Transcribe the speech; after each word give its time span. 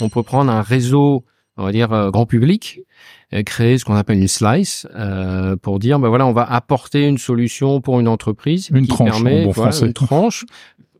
on 0.00 0.08
peut 0.08 0.22
prendre 0.22 0.50
un 0.50 0.62
réseau, 0.62 1.24
on 1.56 1.64
va 1.64 1.72
dire 1.72 1.92
euh, 1.92 2.10
grand 2.10 2.26
public, 2.26 2.80
et 3.32 3.44
créer 3.44 3.78
ce 3.78 3.84
qu'on 3.84 3.94
appelle 3.94 4.18
une 4.18 4.28
slice 4.28 4.86
euh, 4.94 5.56
pour 5.56 5.78
dire, 5.78 5.98
ben 5.98 6.08
voilà, 6.08 6.26
on 6.26 6.32
va 6.32 6.44
apporter 6.44 7.06
une 7.06 7.18
solution 7.18 7.80
pour 7.80 7.98
une 8.00 8.08
entreprise 8.08 8.68
Une 8.72 8.82
qui 8.82 8.88
tranche, 8.88 9.10
permet, 9.10 9.44
bon 9.44 9.50
voilà, 9.52 9.72
français. 9.72 9.86
une 9.86 9.92
tranche 9.94 10.44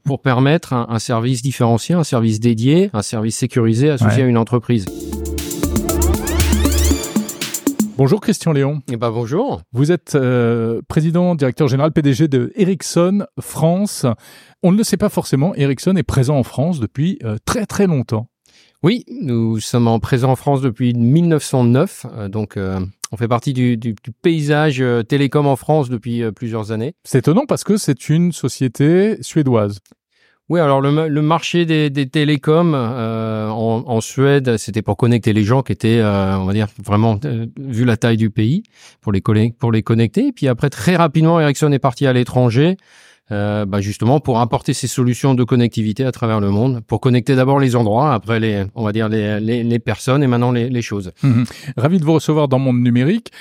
pour 0.05 0.21
permettre 0.23 0.73
un, 0.73 0.87
un 0.89 0.99
service 0.99 1.43
différencié, 1.43 1.95
un 1.95 2.05
service 2.05 2.41
dédié, 2.41 2.91
un 2.93 3.03
service 3.03 3.37
sécurisé 3.37 3.91
associé 3.91 4.23
Ouais. 4.23 4.27
à 4.27 4.31
une 4.31 4.39
entreprise. 4.39 4.87
Bonjour 7.99 8.21
Christian 8.21 8.53
Léon. 8.53 8.83
Eh 8.93 8.97
ben 8.99 9.11
bonjour. 9.11 9.63
Vous 9.73 9.91
êtes 9.91 10.15
euh, 10.17 10.83
président, 10.87 11.35
directeur 11.35 11.67
général, 11.67 11.93
PDG 11.93 12.29
de 12.29 12.53
Ericsson 12.55 13.27
France. 13.41 14.05
On 14.63 14.71
ne 14.71 14.77
le 14.77 14.85
sait 14.85 14.99
pas 14.99 15.09
forcément, 15.09 15.55
Ericsson 15.55 15.97
est 15.97 16.03
présent 16.03 16.37
en 16.37 16.43
France 16.43 16.79
depuis 16.79 17.19
euh, 17.25 17.37
très 17.47 17.65
très 17.65 17.87
longtemps. 17.87 18.29
Oui, 18.87 19.05
nous 19.21 19.59
sommes 19.59 19.89
en 19.89 19.99
présent 19.99 20.31
en 20.31 20.37
France 20.37 20.61
depuis 20.61 20.95
1909, 20.95 22.07
euh, 22.07 22.29
donc 22.29 22.57
euh, 22.57 22.79
on 23.11 23.17
fait 23.17 23.27
partie 23.27 23.53
du, 23.53 23.77
du- 23.77 23.95
du 23.95 24.13
paysage 24.13 24.81
euh, 24.81 25.03
télécom 25.03 25.49
en 25.49 25.57
France 25.57 25.89
depuis 25.89 26.23
plusieurs 26.31 26.71
années. 26.71 26.95
C'est 27.03 27.19
étonnant 27.19 27.47
parce 27.49 27.65
que 27.65 27.79
c'est 27.79 28.09
une 28.09 28.31
société 28.31 29.17
suédoise. 29.23 29.81
Oui, 30.49 30.61
alors 30.61 30.81
le, 30.81 30.93
ma- 30.93 31.09
le 31.09 31.21
marché 31.21 31.67
des, 31.67 31.91
des 31.91 32.09
télécoms 32.09 32.75
euh, 32.77 33.49
en, 33.49 33.83
en 33.89 34.01
Suède, 34.01 34.57
c'était 34.57 34.83
pour 34.83 34.97
connecter 34.97 35.33
les 35.33 35.43
gens 35.43 35.63
qui 35.63 35.73
étaient, 35.73 35.99
euh, 35.99 36.39
on 36.39 36.45
va 36.45 36.53
dire, 36.53 36.69
vraiment, 36.81 37.19
euh, 37.25 37.47
vu 37.59 37.85
la 37.85 37.97
taille 37.97 38.17
du 38.17 38.31
pays, 38.31 38.63
pour 39.01 39.11
les, 39.11 39.21
pour 39.59 39.73
les 39.73 39.83
connecter. 39.83 40.29
Et 40.29 40.33
puis 40.33 40.47
après, 40.47 40.71
très 40.71 40.95
rapidement, 40.95 41.41
Ericsson 41.41 41.73
est 41.73 41.81
parti 41.81 42.07
à 42.07 42.13
l'étranger, 42.13 42.77
euh, 43.33 43.65
bah, 43.67 43.81
justement 43.81 44.21
pour 44.21 44.41
apporter 44.41 44.73
ces 44.75 44.87
solutions 44.87 45.35
de 45.35 45.45
connectivité 45.45 46.05
à 46.05 46.13
travers 46.13 46.41
le 46.41 46.51
monde, 46.51 46.81
pour 46.87 47.01
connecter 47.01 47.35
d'abord 47.37 47.59
les 47.59 47.77
endroits, 47.77 48.13
après 48.15 48.41
les, 48.41 48.65
on 48.75 48.85
va 48.85 48.93
dire, 48.93 49.09
les, 49.09 49.41
les, 49.41 49.63
les 49.63 49.79
personnes 49.79 50.23
et 50.23 50.27
maintenant 50.27 50.53
les, 50.53 50.69
les 50.69 50.83
choses. 50.83 51.13
Mhm. 51.23 51.45
Ravi 51.77 51.99
de 51.99 52.05
vous 52.05 52.15
recevoir 52.15 52.49
dans 52.49 52.59
Monde 52.59 52.81
Numérique, 52.81 53.33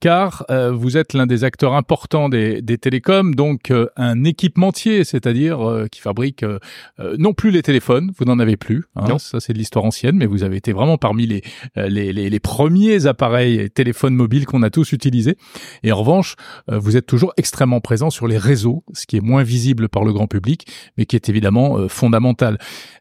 car 0.00 0.44
euh, 0.50 0.70
vous 0.70 0.98
êtes 0.98 1.14
l'un 1.14 1.24
des 1.26 1.44
acteurs 1.44 1.72
importants 1.72 2.28
des, 2.28 2.60
des 2.60 2.76
télécoms, 2.76 3.34
donc 3.34 3.70
euh, 3.70 3.86
un 3.96 4.24
équipementier, 4.24 5.02
c'est-à-dire 5.02 5.66
euh, 5.66 5.86
qui 5.90 6.00
fabrique 6.02 6.42
euh, 6.42 6.58
euh, 7.00 7.16
non 7.18 7.32
plus 7.32 7.50
les 7.50 7.62
téléphones, 7.62 8.12
vous 8.18 8.26
n'en 8.26 8.38
avez 8.38 8.58
plus, 8.58 8.84
hein, 8.96 9.06
Non. 9.08 9.18
ça 9.18 9.40
c'est 9.40 9.54
de 9.54 9.58
l'histoire 9.58 9.84
ancienne, 9.86 10.16
mais 10.16 10.26
vous 10.26 10.42
avez 10.42 10.56
été 10.58 10.72
vraiment 10.74 10.98
parmi 10.98 11.26
les, 11.26 11.42
euh, 11.78 11.88
les, 11.88 12.12
les, 12.12 12.28
les 12.28 12.40
premiers 12.40 13.06
appareils 13.06 13.54
et 13.58 13.70
téléphones 13.70 14.14
mobiles 14.14 14.44
qu'on 14.44 14.62
a 14.62 14.68
tous 14.68 14.92
utilisés. 14.92 15.38
Et 15.84 15.92
en 15.92 15.96
revanche, 15.96 16.34
euh, 16.70 16.78
vous 16.78 16.98
êtes 16.98 17.06
toujours 17.06 17.32
extrêmement 17.38 17.80
présent 17.80 18.10
sur 18.10 18.26
les 18.26 18.36
réseaux, 18.36 18.84
ce 18.92 19.06
qui 19.06 19.16
est 19.16 19.22
moins 19.22 19.33
visible 19.42 19.88
par 19.88 20.04
le 20.04 20.12
grand 20.12 20.26
public, 20.26 20.66
mais 20.96 21.06
qui 21.06 21.16
est 21.16 21.28
évidemment 21.28 21.78
euh, 21.78 21.88
fondamental. 21.88 22.58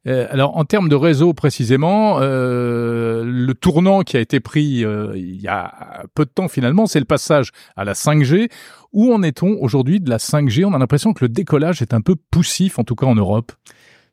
Euh, 0.08 0.28
alors 0.31 0.58
en 0.58 0.66
termes 0.66 0.89
de 0.89 0.95
réseau 0.95 1.34
précisément, 1.34 2.17
euh, 2.20 3.23
le 3.26 3.53
tournant 3.53 4.02
qui 4.02 4.17
a 4.17 4.20
été 4.20 4.39
pris 4.39 4.84
euh, 4.84 5.14
il 5.16 5.42
y 5.42 5.48
a 5.48 6.04
peu 6.16 6.26
de 6.26 6.30
temps 6.30 6.48
finalement, 6.48 6.86
c'est 6.86 7.00
le 7.00 7.06
passage 7.06 7.52
à 7.76 7.84
la 7.84 7.94
5G. 7.94 8.50
Où 8.92 9.11
en 9.11 9.23
est-on 9.23 9.58
aujourd'hui 9.59 10.00
de 10.00 10.09
la 10.09 10.17
5G 10.17 10.66
On 10.66 10.73
a 10.73 10.78
l'impression 10.78 11.14
que 11.14 11.26
le 11.26 11.30
décollage 11.30 11.81
est 11.81 11.94
un 11.94 12.02
peu 12.02 12.16
poussif, 12.16 12.78
en 12.78 12.84
tout 12.84 12.95
cas 12.95 13.08
en 13.08 13.16
Europe. 13.16 13.52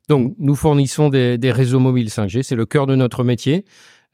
Donc, 0.08 0.34
nous 0.38 0.54
fournissons 0.54 1.10
des, 1.10 1.36
des 1.36 1.52
réseaux 1.52 1.80
mobiles 1.80 2.08
5G, 2.08 2.42
c'est 2.42 2.56
le 2.56 2.64
cœur 2.64 2.86
de 2.86 2.96
notre 2.96 3.22
métier. 3.22 3.64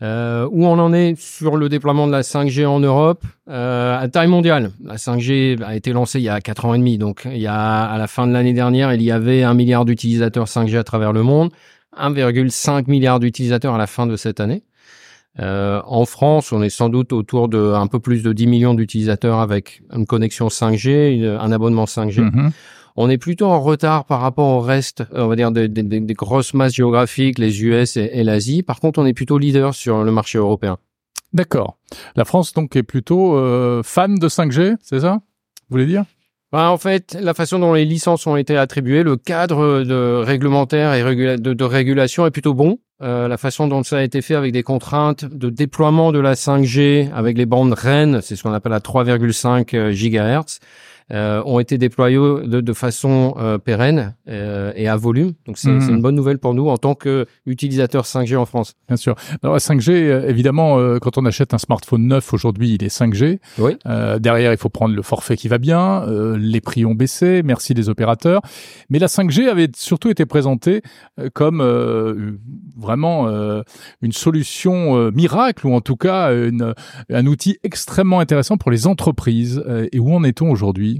Euh, 0.03 0.47
où 0.53 0.67
on 0.67 0.79
en 0.79 0.93
est 0.93 1.19
sur 1.19 1.57
le 1.57 1.71
déploiement 1.71 2.07
de 2.07 2.13
la 2.13 2.21
5G 2.21 2.67
en 2.67 2.81
Europe 2.81 3.25
euh, 3.49 3.99
à 3.99 4.07
taille 4.09 4.29
mondiale. 4.29 4.73
La 4.85 4.97
5G 4.97 5.63
a 5.63 5.75
été 5.75 5.93
lancée 5.95 6.19
il 6.19 6.25
y 6.25 6.29
a 6.29 6.43
quatre 6.43 6.67
ans 6.67 6.75
et 6.75 6.79
demi, 6.79 6.99
donc 6.99 7.23
il 7.25 7.39
y 7.39 7.47
a 7.47 7.85
à 7.85 7.97
la 7.97 8.07
fin 8.07 8.27
de 8.27 8.33
l'année 8.35 8.53
dernière, 8.53 8.93
il 8.93 9.01
y 9.01 9.11
avait 9.11 9.43
un 9.43 9.55
milliard 9.55 9.87
d'utilisateurs 9.87 10.49
5G 10.49 10.77
à 10.77 10.85
travers 10.85 11.15
le 11.15 11.23
monde, 11.23 11.51
1,5 11.99 12.89
milliard 12.89 13.21
d'utilisateurs 13.21 13.75
à 13.75 13.79
la 13.79 13.87
fin 13.87 14.07
de 14.07 14.17
cette 14.17 14.39
année. 14.41 14.65
Euh, 15.39 15.81
en 15.87 16.05
France, 16.07 16.53
on 16.53 16.63
est 16.63 16.71
sans 16.71 16.89
doute 16.91 17.13
autour 17.13 17.49
de 17.49 17.73
un 17.75 17.87
peu 17.87 17.99
plus 17.99 18.23
de 18.23 18.33
10 18.35 18.47
millions 18.47 18.75
d'utilisateurs 18.75 19.39
avec 19.41 19.83
une 19.95 20.07
connexion 20.07 20.49
5G, 20.49 21.15
une- 21.15 21.25
un 21.41 21.53
abonnement 21.53 21.85
5G. 21.87 22.21
Mhm. 22.23 22.53
On 22.97 23.11
est 23.11 23.19
plutôt 23.19 23.47
en 23.47 23.61
retard 23.61 24.05
par 24.07 24.21
rapport 24.21 24.49
au 24.49 24.61
reste, 24.61 25.01
euh, 25.15 25.25
on 25.25 25.29
va 25.29 25.37
dire, 25.37 25.51
des, 25.51 25.69
des- 25.69 25.83
des- 25.83 26.01
des 26.01 26.15
grosses 26.15 26.55
masses 26.55 26.75
géographiques, 26.75 27.39
les 27.39 27.63
US 27.65 27.97
et, 27.97 28.11
et 28.13 28.25
l'Asie. 28.25 28.63
Par 28.63 28.81
contre, 28.81 28.99
on 29.01 29.07
est 29.07 29.13
plutôt 29.15 29.39
leader 29.39 29.75
sur 29.75 30.03
le 30.05 30.11
marché 30.13 30.39
européen. 30.39 30.79
D'accord. 31.33 31.77
La 32.15 32.25
France 32.25 32.53
donc 32.53 32.75
est 32.77 32.83
plutôt 32.83 33.37
euh, 33.37 33.83
fan 33.83 34.19
de 34.19 34.29
5G, 34.29 34.77
c'est 34.83 35.01
ça? 35.01 35.21
Vous 35.69 35.75
voulez 35.75 35.87
dire? 35.87 36.05
Ben, 36.53 36.69
en 36.69 36.79
fait, 36.79 37.19
la 37.21 37.35
façon 37.35 37.59
dont 37.59 37.75
les 37.75 37.85
licences 37.85 38.27
ont 38.27 38.37
été 38.37 38.57
attribuées, 38.57 39.03
le 39.03 39.17
cadre 39.17 39.83
de 39.83 40.23
réglementaire 40.25 40.95
et 40.95 41.03
régula- 41.03 41.37
de, 41.39 41.53
de 41.53 41.65
régulation 41.65 42.25
est 42.25 42.31
plutôt 42.31 42.55
bon. 42.55 42.79
Euh, 43.03 43.29
la 43.29 43.37
façon 43.37 43.67
dont 43.67 43.83
ça 43.83 43.99
a 43.99 44.03
été 44.03 44.23
fait 44.23 44.37
avec 44.37 44.53
des 44.53 44.63
contraintes 44.63 45.27
de 45.27 45.51
déploiement 45.51 46.13
de 46.13 46.19
la 46.21 46.33
5G 46.35 47.11
avec 47.13 47.37
les 47.37 47.45
bandes 47.45 47.75
REN, 47.75 48.21
c'est 48.23 48.37
ce 48.37 48.43
qu'on 48.43 48.55
appelle 48.55 48.73
la 48.73 48.81
3,5 48.81 49.91
GHz, 49.93 50.61
euh, 51.13 51.43
ont 51.47 51.59
été 51.61 51.79
déployés 51.79 52.17
de, 52.17 52.61
de 52.61 52.73
façon 52.73 53.35
euh, 53.39 53.59
pérenne 53.59 54.15
euh, 54.29 54.73
et 54.75 54.89
à 54.89 54.97
volume. 54.97 55.33
Donc 55.47 55.59
c'est 55.59 55.81
c'est 55.81 55.91
une 55.91 56.03
bonne 56.03 56.15
nouvelle 56.15 56.39
pour 56.39 56.55
nous 56.55 56.69
en 56.69 56.79
tant 56.79 56.95
qu'utilisateurs 56.95 58.05
5G 58.05 58.37
en 58.37 58.47
France. 58.47 58.75
Bien 58.89 58.97
sûr. 58.97 59.15
Alors 59.43 59.55
la 59.55 59.61
5G, 59.61 59.91
euh, 59.91 60.29
évidemment, 60.29 60.79
euh, 60.79 60.99
quand 60.99 61.19
on 61.19 61.25
achète 61.27 61.55
un 61.55 61.59
smartphone 61.59 62.07
neuf 62.07 62.33
aujourd'hui, 62.33 62.75
il 62.75 62.83
est 62.85 62.89
5G. 62.89 63.39
Oui. 63.59 63.77
Euh, 63.87 64.19
derrière, 64.19 64.53
il 64.53 64.59
faut 64.59 64.69
prendre 64.69 64.95
le 64.95 65.03
forfait 65.03 65.37
qui 65.37 65.49
va 65.49 65.59
bien. 65.59 66.03
euh, 66.03 66.37
les 66.39 66.61
prix 66.61 66.85
ont 66.85 66.95
baissé, 66.95 67.43
merci 67.45 67.75
les 67.75 67.89
opérateurs. 67.89 68.41
Mais 68.91 68.99
la 68.99 69.07
5G 69.07 69.49
avait 69.49 69.69
surtout 69.77 70.11
été 70.11 70.27
présentée 70.27 70.83
comme 71.35 71.61
euh, 71.61 72.33
vraiment 72.77 73.29
euh, 73.29 73.63
une 74.03 74.13
solution 74.13 74.97
euh, 74.97 75.11
miracle 75.13 75.67
ou 75.67 75.75
en 75.75 75.81
tout 75.81 75.97
cas 75.97 76.33
une, 76.33 76.75
un 77.11 77.27
outil 77.27 77.59
extrêmement 77.63 78.21
intéressant 78.21 78.57
pour 78.57 78.71
les 78.71 78.87
entreprises. 78.87 79.63
Et 79.93 79.99
où 79.99 80.13
en 80.15 80.25
est-on 80.25 80.51
aujourd'hui? 80.51 80.96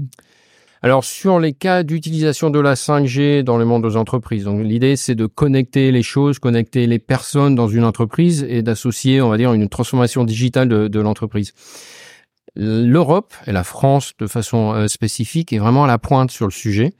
Alors 0.83 1.03
sur 1.03 1.39
les 1.39 1.53
cas 1.53 1.83
d'utilisation 1.83 2.49
de 2.49 2.59
la 2.59 2.75
5G 2.75 3.41
dans 3.41 3.57
le 3.57 3.65
monde 3.65 3.87
des 3.87 3.97
entreprises, 3.97 4.47
l'idée 4.47 4.95
c'est 4.95 5.15
de 5.15 5.25
connecter 5.25 5.91
les 5.91 6.03
choses, 6.03 6.37
connecter 6.37 6.85
les 6.85 6.99
personnes 6.99 7.55
dans 7.55 7.67
une 7.67 7.83
entreprise 7.83 8.45
et 8.47 8.61
d'associer, 8.61 9.21
on 9.21 9.29
va 9.29 9.37
dire, 9.37 9.53
une 9.53 9.69
transformation 9.69 10.23
digitale 10.23 10.69
de, 10.69 10.87
de 10.87 10.99
l'entreprise. 10.99 11.53
L'Europe 12.59 13.35
et 13.45 13.51
la 13.51 13.63
France 13.63 14.13
de 14.17 14.25
façon 14.25 14.73
euh, 14.73 14.87
spécifique 14.87 15.53
est 15.53 15.59
vraiment 15.59 15.83
à 15.83 15.87
la 15.87 15.99
pointe 15.99 16.31
sur 16.31 16.45
le 16.45 16.51
sujet. 16.51 16.93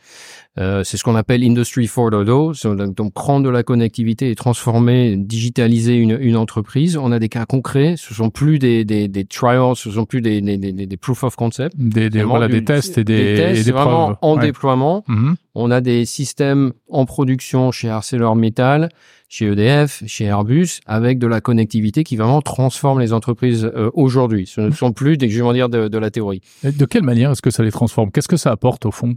Euh, 0.59 0.83
c'est 0.83 0.97
ce 0.97 1.03
qu'on 1.03 1.15
appelle 1.15 1.43
Industry 1.43 1.85
4.0, 1.85 2.53
so, 2.55 2.73
donc 2.75 3.13
prendre 3.13 3.45
de 3.45 3.49
la 3.49 3.61
connectivité 3.63 4.31
et 4.31 4.35
transformer, 4.35 5.15
digitaliser 5.15 5.95
une, 5.95 6.17
une 6.19 6.35
entreprise. 6.35 6.97
On 6.97 7.11
a 7.11 7.19
des 7.19 7.29
cas 7.29 7.45
concrets, 7.45 7.93
ce 7.97 8.13
sont 8.13 8.29
plus 8.31 8.57
des, 8.57 8.83
des, 8.83 9.07
des 9.07 9.25
trials, 9.25 9.75
ce 9.75 9.91
sont 9.91 10.05
plus 10.05 10.21
des, 10.21 10.41
des, 10.41 10.57
des, 10.57 10.71
des 10.73 10.97
proof 10.97 11.23
of 11.23 11.35
concept. 11.35 11.75
des, 11.77 12.09
voilà, 12.23 12.47
du- 12.47 12.63
tests 12.65 12.97
et 12.97 13.03
des, 13.03 13.35
tests, 13.35 13.51
et 13.51 13.53
des 13.53 13.63
c'est 13.63 13.71
vraiment 13.71 14.05
preuves. 14.05 14.17
en 14.21 14.35
Ouais. 14.37 14.41
déploiement. 14.47 15.03
Mhm. 15.07 15.35
On 15.55 15.71
a 15.71 15.79
des 15.81 16.05
systèmes 16.05 16.73
en 16.89 17.05
production 17.05 17.71
chez 17.71 17.89
ArcelorMittal, 17.89 18.89
chez 19.29 19.45
EDF, 19.47 20.03
chez 20.07 20.25
Airbus, 20.25 20.79
avec 20.85 21.19
de 21.19 21.27
la 21.27 21.41
connectivité 21.41 22.03
qui 22.03 22.15
vraiment 22.15 22.41
transforme 22.41 22.99
les 22.99 23.13
entreprises 23.13 23.65
euh, 23.75 23.89
aujourd'hui. 23.93 24.45
Ce 24.47 24.61
ne 24.61 24.71
sont 24.71 24.91
plus 24.91 25.17
des, 25.17 25.29
je 25.29 25.43
vais 25.43 25.53
dire, 25.53 25.69
de, 25.69 25.87
de 25.87 25.97
la 25.97 26.11
théorie. 26.11 26.41
Et 26.63 26.71
De 26.71 26.85
quelle 26.85 27.03
manière 27.03 27.31
est-ce 27.31 27.41
que 27.41 27.49
ça 27.51 27.63
les 27.63 27.71
transforme? 27.71 28.11
Qu'est-ce 28.11 28.27
que 28.27 28.37
ça 28.37 28.51
apporte 28.51 28.85
au 28.85 28.91
fond? 28.91 29.15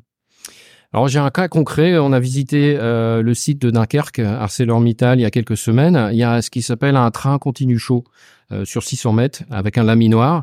Alors 0.93 1.07
j'ai 1.07 1.21
un 1.21 1.31
cas 1.31 1.47
concret. 1.47 1.99
On 1.99 2.13
a 2.13 2.19
visité 2.19 2.77
euh, 2.77 3.23
le 3.23 3.33
site 3.33 3.61
de 3.61 3.71
Dunkerque, 3.71 4.19
ArcelorMittal, 4.19 5.21
il 5.21 5.23
y 5.23 5.25
a 5.25 5.31
quelques 5.31 5.57
semaines. 5.57 6.09
Il 6.11 6.19
y 6.19 6.25
a 6.25 6.43
ce 6.43 6.51
qui 6.51 6.63
s'appelle 6.63 6.97
un 6.97 7.11
train 7.13 7.39
continu 7.39 7.79
chaud 7.79 8.03
euh, 8.51 8.65
sur 8.65 8.83
600 8.83 9.13
mètres 9.13 9.43
avec 9.51 9.79
un 9.79 9.85
laminoir. 9.85 10.43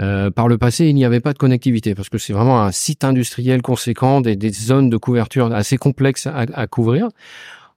Euh, 0.00 0.30
par 0.30 0.48
le 0.48 0.56
passé, 0.56 0.86
il 0.86 0.94
n'y 0.94 1.04
avait 1.04 1.20
pas 1.20 1.34
de 1.34 1.38
connectivité 1.38 1.94
parce 1.94 2.08
que 2.08 2.16
c'est 2.16 2.32
vraiment 2.32 2.62
un 2.62 2.72
site 2.72 3.04
industriel 3.04 3.60
conséquent, 3.60 4.22
des, 4.22 4.36
des 4.36 4.50
zones 4.50 4.88
de 4.88 4.96
couverture 4.96 5.54
assez 5.54 5.76
complexes 5.76 6.26
à, 6.26 6.46
à 6.54 6.66
couvrir. 6.66 7.08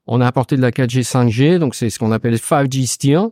On 0.07 0.21
a 0.21 0.27
apporté 0.27 0.55
de 0.55 0.61
la 0.61 0.71
4G, 0.71 1.03
5G, 1.03 1.59
donc 1.59 1.75
c'est 1.75 1.89
ce 1.89 1.99
qu'on 1.99 2.13
appelle 2.13 2.35
5G 2.35 2.87
Steel, 2.87 3.27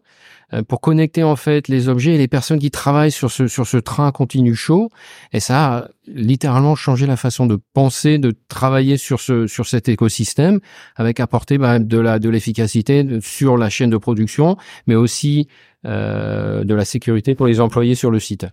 pour 0.68 0.82
connecter 0.82 1.24
en 1.24 1.36
fait 1.36 1.68
les 1.68 1.90
objets 1.90 2.16
et 2.16 2.18
les 2.18 2.28
personnes 2.28 2.60
qui 2.60 2.72
travaillent 2.72 3.12
sur 3.12 3.32
ce 3.32 3.48
sur 3.48 3.66
ce 3.68 3.78
train 3.78 4.12
continu 4.12 4.56
chaud. 4.56 4.90
Et 5.34 5.40
ça 5.40 5.78
a 5.78 5.88
littéralement 6.08 6.76
changé 6.76 7.08
la 7.08 7.18
façon 7.18 7.46
de 7.46 7.58
penser, 7.74 8.18
de 8.18 8.34
travailler 8.48 8.98
sur 8.98 9.20
ce 9.20 9.48
sur 9.48 9.66
cet 9.68 9.90
écosystème, 9.90 10.60
avec 10.96 11.20
apporter 11.20 11.58
bah, 11.58 11.80
de 11.80 11.98
la 11.98 12.20
de 12.20 12.30
l'efficacité 12.30 13.06
sur 13.22 13.58
la 13.58 13.70
chaîne 13.70 13.90
de 13.90 13.98
production, 13.98 14.58
mais 14.88 14.96
aussi 14.96 15.48
euh, 15.86 16.64
de 16.64 16.74
la 16.74 16.86
sécurité 16.86 17.36
pour 17.36 17.48
les 17.48 17.60
employés 17.60 17.96
sur 17.96 18.12
le 18.12 18.20
site. 18.20 18.46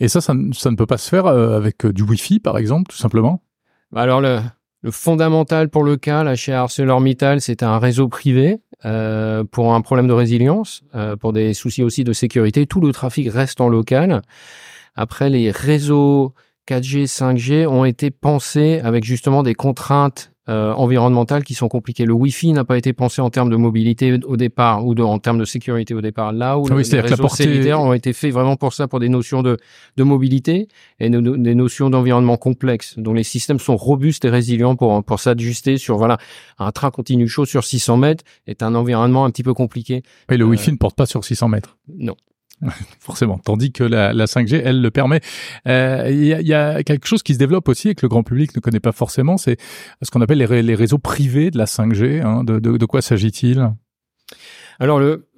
Et 0.00 0.08
ça, 0.08 0.20
ça, 0.20 0.34
ne- 0.34 0.52
ça 0.52 0.70
ne 0.70 0.76
peut 0.76 0.84
pas 0.84 0.98
se 0.98 1.08
faire 1.08 1.24
euh, 1.26 1.56
avec 1.56 1.86
euh, 1.86 1.92
du 1.92 2.02
Wi-Fi, 2.02 2.40
par 2.40 2.58
exemple, 2.58 2.90
tout 2.90 2.96
simplement? 2.98 3.42
Bah 3.90 4.02
Alors 4.02 4.20
le, 4.20 4.40
le 4.86 4.92
fondamental 4.92 5.68
pour 5.68 5.82
le 5.82 5.96
cas, 5.96 6.22
là 6.22 6.36
chez 6.36 6.52
ArcelorMittal, 6.52 7.40
c'est 7.40 7.64
un 7.64 7.80
réseau 7.80 8.06
privé 8.06 8.60
euh, 8.84 9.42
pour 9.42 9.74
un 9.74 9.80
problème 9.80 10.06
de 10.06 10.12
résilience, 10.12 10.84
euh, 10.94 11.16
pour 11.16 11.32
des 11.32 11.54
soucis 11.54 11.82
aussi 11.82 12.04
de 12.04 12.12
sécurité. 12.12 12.66
Tout 12.66 12.80
le 12.80 12.92
trafic 12.92 13.28
reste 13.28 13.60
en 13.60 13.68
local. 13.68 14.22
Après 14.94 15.28
les 15.28 15.50
réseaux 15.50 16.34
4G, 16.68 17.06
5G 17.06 17.66
ont 17.66 17.84
été 17.84 18.10
pensés 18.10 18.80
avec 18.82 19.04
justement 19.04 19.42
des 19.42 19.54
contraintes 19.54 20.32
euh, 20.48 20.72
environnementales 20.74 21.42
qui 21.42 21.54
sont 21.54 21.66
compliquées. 21.68 22.04
Le 22.04 22.12
Wi-Fi 22.12 22.52
n'a 22.52 22.64
pas 22.64 22.78
été 22.78 22.92
pensé 22.92 23.20
en 23.20 23.30
termes 23.30 23.50
de 23.50 23.56
mobilité 23.56 24.16
au 24.24 24.36
départ 24.36 24.86
ou 24.86 24.94
de, 24.94 25.02
en 25.02 25.18
termes 25.18 25.38
de 25.38 25.44
sécurité 25.44 25.92
au 25.92 26.00
départ. 26.00 26.32
Là 26.32 26.56
où 26.56 26.66
Ah 26.70 26.74
oui, 26.76 26.84
les 26.92 27.00
réseaux 27.00 27.16
portée- 27.16 27.42
cellulaires 27.44 27.80
ont 27.80 27.92
été 27.92 28.12
faits 28.12 28.32
vraiment 28.32 28.54
pour 28.54 28.72
ça, 28.72 28.86
pour 28.86 29.00
des 29.00 29.08
notions 29.08 29.42
de, 29.42 29.56
de 29.96 30.02
mobilité 30.04 30.68
et 31.00 31.10
des 31.10 31.54
notions 31.56 31.90
d'environnement 31.90 32.36
complexe. 32.36 32.96
Donc 32.96 33.16
les 33.16 33.24
systèmes 33.24 33.58
sont 33.58 33.76
robustes 33.76 34.24
et 34.24 34.30
résilients 34.30 34.76
pour 34.76 35.02
pour 35.04 35.18
s'ajuster 35.18 35.78
sur 35.78 35.96
voilà 35.98 36.16
un 36.60 36.70
train 36.70 36.92
continu 36.92 37.26
chaud 37.26 37.44
sur 37.44 37.64
600 37.64 37.96
mètres 37.96 38.24
est 38.46 38.62
un 38.62 38.76
environnement 38.76 39.24
un 39.24 39.30
petit 39.30 39.42
peu 39.42 39.52
compliqué. 39.54 40.02
Et 40.30 40.36
le 40.36 40.44
Euh, 40.44 40.48
Wi-Fi 40.48 40.70
ne 40.70 40.76
porte 40.76 40.96
pas 40.96 41.06
sur 41.06 41.24
600 41.24 41.48
mètres? 41.48 41.76
Non. 41.88 42.14
forcément. 43.00 43.38
Tandis 43.38 43.72
que 43.72 43.84
la, 43.84 44.12
la 44.12 44.24
5G, 44.26 44.60
elle 44.64 44.80
le 44.80 44.90
permet. 44.90 45.20
Euh, 45.68 46.06
Il 46.10 46.24
y, 46.24 46.32
a, 46.34 46.40
il 46.40 46.46
y 46.46 46.54
a 46.54 46.82
quelque 46.82 47.06
chose 47.06 47.22
qui 47.22 47.34
se 47.34 47.38
développe 47.38 47.68
aussi 47.68 47.90
et 47.90 47.94
que 47.94 48.02
le 48.02 48.08
grand 48.08 48.22
public 48.22 48.54
ne 48.56 48.60
connaît 48.60 48.80
pas 48.80 48.92
forcément, 48.92 49.36
c'est 49.36 49.56
ce 50.02 50.10
qu'on 50.10 50.20
appelle 50.22 50.38
les, 50.38 50.46
ré- 50.46 50.62
les 50.62 50.74
réseaux 50.74 50.98
privés 50.98 51.50
de 51.50 51.58
la 51.58 51.66
5G. 51.66 52.22
hein. 52.22 52.44
De, 52.44 52.58
de, 52.58 52.76
de 52.76 52.86
quoi 52.86 53.02
s'agit-il? 53.02 53.70
Alors 54.78 54.98
le 54.98 55.28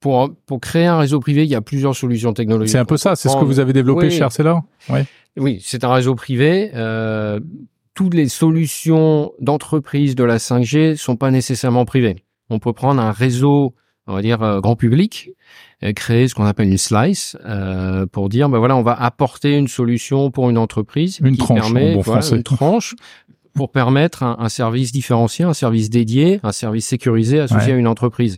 pour 0.00 0.30
pour 0.46 0.60
créer 0.60 0.86
un 0.86 0.98
réseau 0.98 1.20
privé, 1.20 1.44
il 1.44 1.50
y 1.50 1.54
a 1.54 1.60
plusieurs 1.62 1.96
solutions 1.96 2.32
technologiques. 2.32 2.72
C'est 2.72 2.78
un 2.78 2.84
peu 2.84 2.96
ça, 2.96 3.16
c'est 3.16 3.28
ce 3.28 3.36
que 3.36 3.44
vous 3.44 3.60
avez 3.60 3.72
développé 3.72 4.06
Oui. 4.06 4.10
chez 4.12 4.22
Arcelor 4.22 4.62
Oui, 5.36 5.60
c'est 5.64 5.84
un 5.84 5.92
réseau 5.92 6.14
privé. 6.14 6.70
Euh, 6.74 7.40
toutes 7.94 8.14
les 8.14 8.28
solutions 8.28 9.32
d'entreprise 9.40 10.14
de 10.14 10.22
la 10.24 10.36
5G 10.38 10.96
sont 10.96 11.16
pas 11.16 11.30
nécessairement 11.30 11.84
privées. 11.86 12.24
On 12.50 12.58
peut 12.58 12.72
prendre 12.74 13.00
un 13.00 13.10
réseau, 13.10 13.74
on 14.06 14.14
va 14.14 14.22
dire 14.22 14.42
euh, 14.42 14.60
grand 14.60 14.76
public, 14.76 15.30
euh, 15.82 15.92
créer 15.92 16.28
ce 16.28 16.34
qu'on 16.34 16.44
appelle 16.44 16.68
une 16.68 16.78
slice 16.78 17.36
euh, 17.44 18.06
pour 18.06 18.28
dire, 18.28 18.48
ben 18.48 18.58
voilà, 18.58 18.76
on 18.76 18.82
va 18.82 18.94
apporter 18.94 19.56
une 19.56 19.68
solution 19.68 20.30
pour 20.30 20.48
une 20.50 20.58
entreprise 20.58 21.18
Une 21.22 21.32
qui 21.32 21.38
tranche, 21.38 21.60
permet, 21.60 21.94
bon 21.94 22.00
voilà, 22.02 22.26
une 22.30 22.42
tranche 22.42 22.94
pour 23.54 23.70
permettre 23.70 24.22
un, 24.22 24.36
un 24.38 24.48
service 24.50 24.92
différencié, 24.92 25.44
un 25.44 25.54
service 25.54 25.88
dédié, 25.88 26.40
un 26.42 26.52
service 26.52 26.86
sécurisé 26.86 27.40
associé 27.40 27.72
Ouais. 27.72 27.76
à 27.76 27.80
une 27.80 27.86
entreprise. 27.88 28.36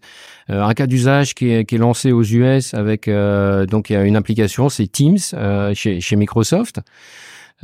Euh, 0.48 0.62
un 0.62 0.72
cas 0.74 0.86
d'usage 0.86 1.34
qui 1.34 1.50
est, 1.50 1.64
qui 1.64 1.74
est 1.74 1.78
lancé 1.78 2.12
aux 2.12 2.22
US 2.22 2.72
avec 2.72 3.08
euh, 3.08 3.66
donc 3.66 3.90
il 3.90 3.94
y 3.94 3.96
a 3.96 4.04
une 4.04 4.14
application, 4.16 4.68
c'est 4.68 4.86
Teams 4.86 5.18
euh, 5.34 5.74
chez, 5.74 6.00
chez 6.00 6.14
Microsoft. 6.16 6.80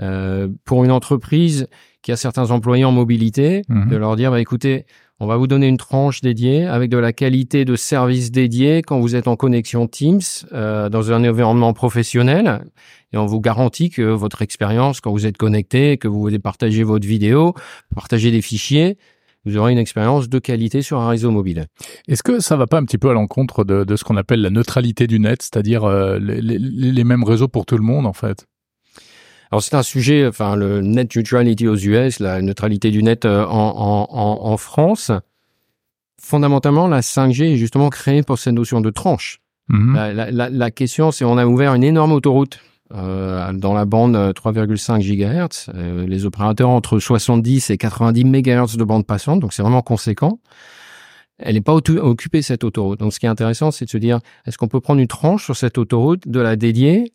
Euh, 0.00 0.48
pour 0.64 0.82
une 0.84 0.90
entreprise 0.90 1.68
qui 2.04 2.12
a 2.12 2.16
certains 2.16 2.52
employés 2.52 2.84
en 2.84 2.92
mobilité, 2.92 3.62
Mhm. 3.68 3.88
de 3.88 3.96
leur 3.96 4.14
dire 4.14 4.30
bah, 4.30 4.40
écoutez, 4.40 4.84
on 5.20 5.26
va 5.26 5.36
vous 5.36 5.46
donner 5.46 5.66
une 5.68 5.76
tranche 5.78 6.20
dédiée 6.20 6.66
avec 6.66 6.90
de 6.90 6.98
la 6.98 7.12
qualité 7.12 7.64
de 7.64 7.74
service 7.76 8.30
dédié 8.30 8.82
quand 8.82 9.00
vous 9.00 9.16
êtes 9.16 9.26
en 9.26 9.36
connexion 9.36 9.86
Teams 9.88 10.20
euh, 10.52 10.88
dans 10.88 11.10
un 11.12 11.24
environnement 11.28 11.72
professionnel 11.72 12.64
et 13.12 13.16
on 13.16 13.26
vous 13.26 13.40
garantit 13.40 13.90
que 13.90 14.02
votre 14.02 14.42
expérience 14.42 15.00
quand 15.00 15.12
vous 15.12 15.24
êtes 15.26 15.36
connecté, 15.38 15.96
que 15.98 16.08
vous 16.08 16.20
voulez 16.20 16.38
partager 16.40 16.82
votre 16.82 17.06
vidéo, 17.06 17.54
partager 17.94 18.30
des 18.30 18.42
fichiers, 18.42 18.98
vous 19.46 19.56
aurez 19.56 19.72
une 19.72 19.78
expérience 19.78 20.28
de 20.28 20.38
qualité 20.38 20.82
sur 20.82 20.98
un 21.00 21.08
réseau 21.08 21.30
mobile. 21.30 21.66
Est-ce 22.08 22.22
que 22.22 22.40
ça 22.40 22.56
va 22.56 22.66
pas 22.66 22.78
un 22.78 22.84
petit 22.84 22.98
peu 22.98 23.10
à 23.10 23.12
l'encontre 23.12 23.62
de, 23.64 23.84
de 23.84 23.96
ce 23.96 24.02
qu'on 24.04 24.16
appelle 24.16 24.40
la 24.40 24.50
neutralité 24.50 25.06
du 25.06 25.20
net, 25.20 25.42
c'est-à-dire 25.42 25.84
euh, 25.84 26.18
les, 26.18 26.40
les- 26.40 26.58
les 26.58 27.04
mêmes 27.04 27.24
réseaux 27.24 27.48
pour 27.48 27.64
tout 27.66 27.76
le 27.76 27.82
monde 27.84 28.06
en 28.06 28.12
fait? 28.14 28.46
Alors 29.50 29.62
c'est 29.62 29.75
un 29.75 29.82
sujet, 29.82 30.26
enfin 30.26 30.56
le 30.56 30.81
net 30.81 31.14
neutrality 31.14 31.69
aux 31.69 31.76
US, 31.76 32.19
la 32.20 32.43
neutralité 32.43 32.91
du 32.91 33.02
net 33.02 33.25
euh, 33.25 33.44
en, 33.46 33.49
en, 33.50 34.06
en, 34.11 34.52
en 34.52 34.56
France. 34.56 35.12
Fondamentalement, 36.20 36.88
la 36.88 37.00
5G 37.00 37.52
est 37.52 37.56
justement 37.56 37.91
créée 37.91 38.23
pour 38.23 38.38
cette 38.38 38.55
notion 38.55 38.81
de 38.81 38.91
tranche. 38.91 39.41
Mhm. 39.69 39.94
La, 39.94 40.31
la, 40.31 40.50
la, 40.50 40.70
question, 40.70 41.11
c'est 41.11 41.25
on 41.25 41.37
a 41.38 41.46
ouvert 41.46 41.75
une 41.75 41.85
énorme 41.85 42.12
autoroute 42.12 42.61
euh, 42.93 43.52
dans 43.52 43.73
la 43.73 43.87
bande 43.87 44.14
euh, 44.14 44.32
3,5 44.32 45.00
GHz. 45.00 45.70
Euh, 45.75 46.06
les 46.06 46.26
opérateurs 46.26 46.69
entre 46.69 46.99
70 46.99 47.70
et 47.70 47.79
90 47.79 48.25
MHz 48.25 48.76
de 48.76 48.85
bande 48.85 49.06
passante, 49.06 49.41
donc 49.41 49.52
c'est 49.52 49.62
vraiment 49.62 49.82
conséquent. 49.82 50.38
Elle 51.38 51.55
n'est 51.55 51.61
pas 51.61 51.75
occupée 51.75 52.43
cette 52.43 52.62
autoroute. 52.62 53.00
Donc 53.00 53.12
ce 53.12 53.19
qui 53.19 53.26
est 53.26 53.29
intéressant, 53.29 53.70
c'est 53.70 53.87
de 53.87 53.91
se 53.91 53.96
dire 53.96 54.20
est-ce 54.46 54.58
qu'on 54.58 54.69
peut 54.69 54.81
prendre 54.81 55.00
une 55.00 55.08
tranche 55.08 55.44
sur 55.44 55.56
cette 55.56 55.79
autoroute, 55.79 56.29
de 56.29 56.41
la 56.41 56.56
dédier 56.56 57.12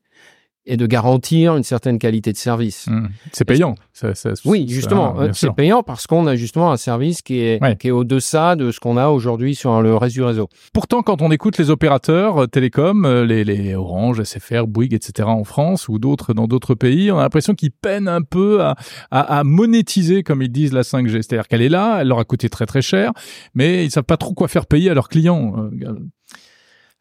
et 0.69 0.77
de 0.77 0.85
garantir 0.85 1.57
une 1.57 1.63
certaine 1.63 1.99
qualité 1.99 2.31
de 2.31 2.37
service. 2.37 2.87
Mhm. 2.87 3.09
C'est 3.33 3.43
payant. 3.43 3.75
Ça- 3.91 4.15
ça- 4.15 4.31
Oui, 4.45 4.65
justement, 4.69 5.19
euh, 5.19 5.29
c'est 5.33 5.51
payant 5.53 5.83
parce 5.83 6.07
qu'on 6.07 6.25
a 6.27 6.35
justement 6.35 6.71
un 6.71 6.77
service 6.77 7.21
qui 7.21 7.39
est, 7.41 7.61
Ouais. 7.61 7.75
qui 7.75 7.87
est 7.89 7.91
au-deçà 7.91 8.55
de 8.55 8.71
ce 8.71 8.79
qu'on 8.79 8.95
a 8.95 9.07
aujourd'hui 9.09 9.55
sur 9.55 9.81
le 9.81 9.95
reste 9.97 10.15
du 10.15 10.23
réseau. 10.23 10.47
Pourtant, 10.73 11.01
quand 11.01 11.21
on 11.21 11.31
écoute 11.31 11.57
les 11.57 11.69
opérateurs 11.69 12.43
euh, 12.43 12.47
télécoms, 12.47 13.03
euh, 13.05 13.25
les, 13.25 13.43
les 13.43 13.75
Orange, 13.75 14.21
SFR, 14.21 14.67
Bouygues, 14.67 14.93
etc. 14.93 15.27
en 15.27 15.43
France 15.43 15.89
ou 15.89 15.99
d'autres 15.99 16.33
dans 16.33 16.47
d'autres 16.47 16.75
pays, 16.75 17.11
on 17.11 17.17
a 17.17 17.23
l'impression 17.23 17.55
qu'ils 17.55 17.71
peinent 17.71 18.07
un 18.07 18.21
peu 18.21 18.61
à, 18.61 18.75
à, 19.11 19.39
à 19.39 19.43
monétiser, 19.43 20.23
comme 20.23 20.41
ils 20.41 20.51
disent, 20.51 20.71
la 20.73 20.83
5G. 20.83 21.21
C'est-à-dire 21.23 21.47
qu'elle 21.47 21.61
est 21.63 21.69
là, 21.69 21.97
elle 22.01 22.07
leur 22.09 22.19
a 22.19 22.23
coûté 22.25 22.47
très 22.49 22.65
très 22.67 22.81
cher, 22.83 23.11
mais 23.55 23.85
ils 23.85 23.91
savent 23.91 24.03
pas 24.03 24.17
trop 24.17 24.33
quoi 24.33 24.47
faire 24.47 24.67
payer 24.67 24.89
à 24.91 24.93
leurs 24.93 25.09
clients. 25.09 25.69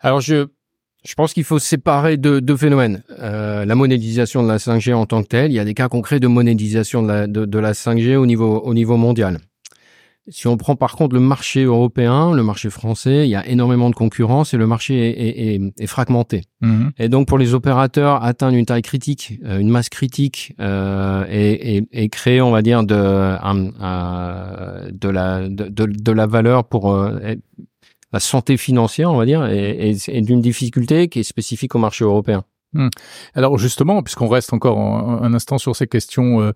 Alors, 0.00 0.20
je, 0.20 0.46
je 1.08 1.14
pense 1.14 1.32
qu'il 1.32 1.44
faut 1.44 1.58
séparer 1.58 2.18
deux, 2.18 2.40
deux 2.42 2.56
phénomènes. 2.56 3.02
Euh, 3.18 3.64
la 3.64 3.74
monétisation 3.74 4.42
de 4.42 4.48
la 4.48 4.58
5G 4.58 4.92
en 4.92 5.06
tant 5.06 5.22
que 5.22 5.28
telle, 5.28 5.50
il 5.50 5.54
y 5.54 5.58
a 5.58 5.64
des 5.64 5.72
cas 5.74 5.88
concrets 5.88 6.20
de 6.20 6.26
monétisation 6.26 7.02
de 7.02 7.08
la, 7.08 7.26
de, 7.26 7.46
de 7.46 7.58
la 7.58 7.72
5G 7.72 8.14
au 8.16 8.26
niveau, 8.26 8.58
au 8.60 8.74
niveau 8.74 8.96
mondial. 8.96 9.38
Si 10.30 10.46
on 10.46 10.58
prend 10.58 10.76
par 10.76 10.94
contre 10.96 11.14
le 11.14 11.22
marché 11.22 11.62
européen, 11.64 12.34
le 12.34 12.42
marché 12.42 12.68
français, 12.68 13.26
il 13.26 13.30
y 13.30 13.34
a 13.36 13.46
énormément 13.48 13.88
de 13.88 13.94
concurrence 13.94 14.52
et 14.52 14.58
le 14.58 14.66
marché 14.66 14.94
est, 15.08 15.28
est, 15.28 15.54
est, 15.54 15.82
est 15.82 15.86
fragmenté. 15.86 16.42
mhm. 16.60 16.90
Et 16.98 17.08
donc 17.08 17.26
pour 17.26 17.38
les 17.38 17.54
opérateurs, 17.54 18.22
atteindre 18.22 18.54
une 18.58 18.66
taille 18.66 18.82
critique, 18.82 19.40
euh, 19.46 19.58
une 19.58 19.70
masse 19.70 19.88
critique 19.88 20.54
euh, 20.60 21.24
et, 21.30 21.76
et, 21.78 21.88
et 21.92 22.08
créer, 22.10 22.42
on 22.42 22.50
va 22.50 22.60
dire, 22.60 22.84
de, 22.84 22.94
un- 22.94 23.70
un- 23.80 24.82
de, 24.92 25.08
la, 25.08 25.48
de, 25.48 26.12
la 26.12 26.26
valeur 26.26 26.64
pour 26.64 26.92
euh, 26.92 27.18
la 28.12 28.20
santé 28.20 28.56
financière, 28.56 29.10
on 29.10 29.16
va 29.16 29.26
dire, 29.26 29.46
et 29.46 30.20
d'une 30.22 30.40
difficulté 30.40 31.08
qui 31.08 31.20
est 31.20 31.24
spécifique 31.24 31.74
au 31.74 31.78
marché 31.78 32.04
européen. 32.04 32.44
Alors 33.34 33.56
justement, 33.56 34.02
puisqu'on 34.02 34.28
reste 34.28 34.52
encore 34.52 34.78
un, 34.78 35.32
instant 35.32 35.56
sur 35.56 35.74
ces 35.74 35.86
questions 35.86 36.42
euh, 36.42 36.52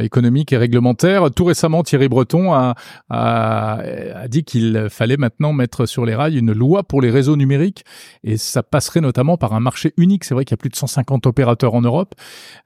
économiques 0.00 0.52
et 0.52 0.56
réglementaires, 0.56 1.30
tout 1.30 1.44
récemment 1.44 1.84
Thierry 1.84 2.08
Breton 2.08 2.52
a, 2.52 2.74
a, 3.10 3.78
a 4.14 4.28
dit 4.28 4.42
qu'il 4.42 4.88
fallait 4.90 5.16
maintenant 5.16 5.52
mettre 5.52 5.86
sur 5.86 6.04
les 6.04 6.16
rails 6.16 6.36
une 6.36 6.52
loi 6.52 6.82
pour 6.82 7.00
les 7.00 7.10
réseaux 7.10 7.36
numériques 7.36 7.84
et 8.24 8.38
ça 8.38 8.64
passerait 8.64 9.00
notamment 9.00 9.36
par 9.36 9.52
un 9.52 9.60
marché 9.60 9.94
unique. 9.96 10.24
C'est 10.24 10.34
vrai 10.34 10.44
qu'il 10.44 10.52
y 10.52 10.58
a 10.58 10.58
plus 10.58 10.70
de 10.70 10.76
150 10.76 11.26
opérateurs 11.26 11.74
en 11.74 11.82
Europe. 11.82 12.16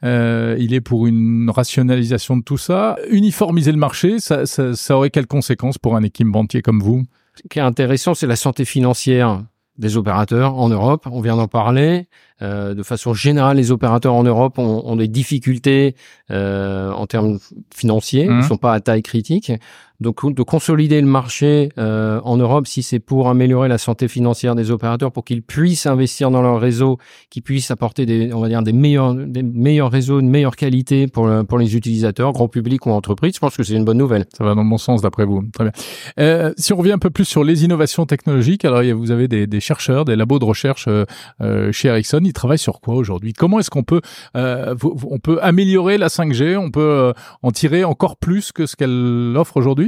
Euh, 0.02 0.56
il 0.58 0.72
est 0.72 0.80
pour 0.80 1.06
une 1.06 1.50
rationalisation 1.50 2.38
de 2.38 2.42
tout 2.42 2.58
ça. 2.58 2.96
Uniformiser 3.10 3.72
le 3.72 3.78
marché, 3.78 4.20
ça, 4.20 4.46
ça, 4.46 4.74
ça 4.74 4.96
aurait 4.96 5.10
quelles 5.10 5.26
conséquences 5.26 5.76
pour 5.76 5.96
un 5.96 6.02
équipementier 6.02 6.62
comme 6.62 6.80
vous? 6.80 7.04
Qui 7.50 7.58
est 7.58 7.62
intéressant, 7.62 8.14
c'est 8.14 8.26
la 8.26 8.36
santé 8.36 8.64
financière 8.64 9.42
des 9.78 9.96
opérateurs 9.96 10.56
en 10.58 10.68
Europe. 10.68 11.06
On 11.10 11.20
vient 11.20 11.36
d'en 11.36 11.48
parler. 11.48 12.08
Euh, 12.42 12.74
de 12.74 12.82
façon 12.82 13.14
générale, 13.14 13.56
les 13.56 13.70
opérateurs 13.70 14.14
en 14.14 14.22
Europe 14.22 14.58
ont, 14.58 14.82
ont 14.84 14.96
des 14.96 15.08
difficultés 15.08 15.96
euh, 16.30 16.90
en 16.92 17.06
termes 17.06 17.38
financiers. 17.74 18.28
Ils 18.30 18.44
sont 18.44 18.56
pas 18.56 18.72
à 18.72 18.80
taille 18.80 19.02
critique. 19.02 19.52
Donc, 20.00 20.34
de 20.34 20.42
consolider 20.42 21.00
le 21.00 21.06
marché 21.06 21.70
euh, 21.78 22.20
en 22.24 22.36
Europe, 22.36 22.66
si 22.66 22.82
c'est 22.82 22.98
pour 22.98 23.28
améliorer 23.28 23.68
la 23.68 23.78
santé 23.78 24.08
financière 24.08 24.54
des 24.54 24.70
opérateurs, 24.70 25.12
pour 25.12 25.24
qu'ils 25.24 25.42
puissent 25.42 25.86
investir 25.86 26.30
dans 26.30 26.42
leur 26.42 26.60
réseau, 26.60 26.98
qu'ils 27.30 27.42
puissent 27.42 27.70
apporter 27.70 28.06
des, 28.06 28.32
on 28.32 28.40
va 28.40 28.48
dire, 28.48 28.62
des 28.62 28.72
meilleurs, 28.72 29.14
des 29.14 29.42
meilleurs 29.42 29.90
réseaux, 29.90 30.20
de 30.20 30.26
meilleure 30.26 30.56
qualité 30.56 31.06
pour, 31.06 31.30
pour 31.48 31.58
les 31.58 31.76
utilisateurs, 31.76 32.32
grand 32.32 32.48
public 32.48 32.86
ou 32.86 32.90
entreprise, 32.90 33.34
je 33.34 33.40
pense 33.40 33.56
que 33.56 33.62
c'est 33.62 33.74
une 33.74 33.84
bonne 33.84 33.98
nouvelle. 33.98 34.26
Ça 34.36 34.44
va 34.44 34.54
dans 34.54 34.62
le 34.62 34.68
bon 34.68 34.78
sens 34.78 35.02
d'après 35.02 35.24
vous. 35.24 35.42
Très 35.52 35.64
bien. 35.64 35.72
Euh, 36.18 36.52
si 36.56 36.72
on 36.72 36.76
revient 36.76 36.92
un 36.92 36.98
peu 36.98 37.10
plus 37.10 37.24
sur 37.24 37.44
les 37.44 37.64
innovations 37.64 38.06
technologiques, 38.06 38.64
alors 38.64 38.82
vous 38.96 39.10
avez 39.10 39.28
des, 39.28 39.46
des 39.46 39.60
chercheurs, 39.60 40.04
des 40.04 40.16
labos 40.16 40.38
de 40.38 40.44
recherche 40.44 40.86
euh, 40.88 41.04
euh, 41.40 41.72
chez 41.72 41.88
Ericsson. 41.88 42.20
Ils 42.24 42.32
travaillent 42.32 42.58
sur 42.58 42.80
quoi 42.80 42.94
aujourd'hui? 42.94 43.32
Comment 43.32 43.58
est-ce 43.58 43.70
qu'on 43.70 43.82
peut 43.82 44.00
euh, 44.36 44.74
on 44.82 45.18
peut 45.18 45.38
améliorer 45.42 45.98
la 45.98 46.08
5G 46.08 46.56
On 46.56 46.70
peut 46.70 46.80
euh, 46.80 47.12
en 47.42 47.50
tirer 47.50 47.84
encore 47.84 48.16
plus 48.16 48.52
que 48.52 48.66
ce 48.66 48.76
qu'elle 48.76 49.34
offre 49.36 49.56
aujourd'hui? 49.56 49.85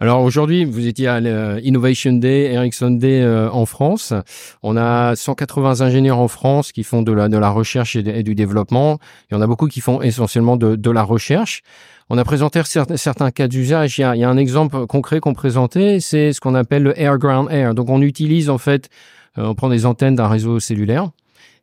Alors 0.00 0.22
aujourd'hui, 0.22 0.64
vous 0.64 0.86
étiez 0.86 1.08
à 1.08 1.18
l'Innovation 1.18 2.12
Day, 2.12 2.52
Ericsson 2.52 2.92
Day 2.92 3.20
euh, 3.20 3.50
en 3.50 3.66
France. 3.66 4.12
On 4.62 4.76
a 4.76 5.16
180 5.16 5.80
ingénieurs 5.80 6.18
en 6.18 6.28
France 6.28 6.70
qui 6.70 6.84
font 6.84 7.02
de 7.02 7.10
la, 7.10 7.28
de 7.28 7.36
la 7.36 7.50
recherche 7.50 7.96
et, 7.96 8.22
du 8.22 8.36
développement. 8.36 9.00
Il 9.28 9.34
y 9.34 9.36
en 9.36 9.40
a 9.40 9.46
beaucoup 9.48 9.66
qui 9.66 9.80
font 9.80 10.00
essentiellement 10.00 10.56
de, 10.56 10.76
de 10.76 10.90
la 10.92 11.02
recherche. 11.02 11.62
On 12.10 12.16
a 12.16 12.22
présenté 12.22 12.62
certains, 12.64 12.96
certains 12.96 13.32
cas 13.32 13.48
d'usage. 13.48 13.98
Il 13.98 14.02
y, 14.02 14.04
a, 14.04 14.14
il 14.14 14.20
y 14.20 14.24
a 14.24 14.30
un 14.30 14.36
exemple 14.36 14.86
concret 14.86 15.18
qu'on 15.18 15.34
présentait, 15.34 15.98
c'est 15.98 16.32
ce 16.32 16.40
qu'on 16.40 16.54
appelle 16.54 16.84
le 16.84 17.00
Air 17.00 17.18
Ground 17.18 17.48
Air. 17.50 17.74
Donc 17.74 17.90
on 17.90 18.00
utilise 18.00 18.50
en 18.50 18.58
fait, 18.58 18.88
euh, 19.36 19.46
on 19.46 19.56
prend 19.56 19.68
des 19.68 19.84
antennes 19.84 20.14
d'un 20.14 20.28
réseau 20.28 20.60
cellulaire 20.60 21.10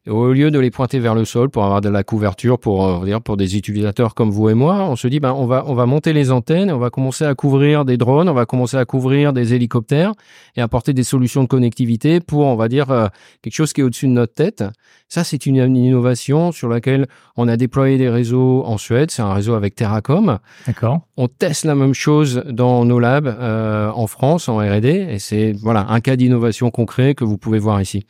au 0.07 0.31
lieu 0.33 0.51
de 0.51 0.59
les 0.59 0.69
pointer 0.69 0.99
vers 0.99 1.15
le 1.15 1.25
sol 1.25 1.49
pour 1.49 1.63
avoir 1.63 1.81
de 1.81 1.89
la 1.89 2.03
couverture 2.03 2.59
pour 2.59 2.85
euh, 2.85 3.05
dire 3.05 3.21
pour 3.21 3.37
des 3.37 3.57
utilisateurs 3.57 4.13
comme 4.13 4.29
vous 4.29 4.49
et 4.49 4.53
moi, 4.53 4.83
on 4.83 4.95
se 4.95 5.07
dit 5.07 5.19
ben 5.19 5.33
on 5.33 5.45
va 5.45 5.63
on 5.67 5.73
va 5.73 5.85
monter 5.85 6.13
les 6.13 6.31
antennes, 6.31 6.71
on 6.71 6.77
va 6.77 6.89
commencer 6.89 7.25
à 7.25 7.33
couvrir 7.33 7.85
des 7.85 7.97
drones, 7.97 8.29
on 8.29 8.33
va 8.33 8.45
commencer 8.45 8.77
à 8.77 8.85
couvrir 8.85 9.33
des 9.33 9.53
hélicoptères 9.53 10.13
et 10.55 10.61
apporter 10.61 10.93
des 10.93 11.03
solutions 11.03 11.43
de 11.43 11.47
connectivité 11.47 12.19
pour 12.19 12.45
on 12.45 12.55
va 12.55 12.67
dire 12.67 12.91
euh, 12.91 13.07
quelque 13.41 13.53
chose 13.53 13.73
qui 13.73 13.81
est 13.81 13.83
au-dessus 13.83 14.07
de 14.07 14.11
notre 14.11 14.33
tête. 14.33 14.63
Ça 15.09 15.23
c'est 15.23 15.45
une, 15.45 15.55
innovation 15.75 16.51
sur 16.51 16.69
laquelle 16.69 17.07
on 17.35 17.47
a 17.47 17.57
déployé 17.57 17.97
des 17.97 18.09
réseaux 18.09 18.63
en 18.65 18.77
Suède, 18.77 19.11
c'est 19.11 19.21
un 19.21 19.33
réseau 19.33 19.55
avec 19.55 19.75
Terracom. 19.75 20.39
D'accord. 20.67 21.01
On 21.17 21.27
teste 21.27 21.65
la 21.65 21.75
même 21.75 21.93
chose 21.93 22.43
dans 22.49 22.85
nos 22.85 22.99
labs 22.99 23.27
euh, 23.27 23.89
en 23.89 24.07
France 24.07 24.49
en 24.49 24.57
R&D 24.57 25.07
et 25.09 25.19
c'est 25.19 25.53
voilà 25.53 25.87
un 25.89 25.99
cas 25.99 26.15
d'innovation 26.15 26.69
concret 26.69 27.15
que 27.15 27.23
vous 27.23 27.37
pouvez 27.37 27.59
voir 27.59 27.81
ici. 27.81 28.05